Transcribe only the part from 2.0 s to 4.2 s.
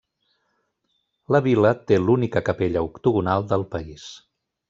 l'única capella octogonal del país.